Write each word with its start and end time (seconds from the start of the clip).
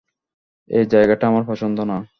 এই 0.69 0.85
জায়গাটা 0.85 1.25
আমার 1.27 1.43
পছন্দ 1.47 1.77
না। 1.83 1.97